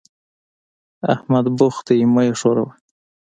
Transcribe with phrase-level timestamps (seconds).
[1.13, 2.71] احمد بوخت دی؛ مه يې ښوروه.